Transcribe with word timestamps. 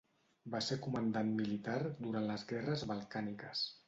Va 0.53 0.59
ser 0.67 0.77
comandant 0.85 1.29
militar 1.41 1.75
durant 2.05 2.25
les 2.31 2.47
Guerres 2.53 2.85
Balcàniques. 2.93 3.63